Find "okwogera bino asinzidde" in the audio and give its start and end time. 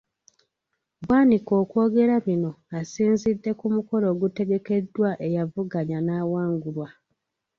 1.63-3.51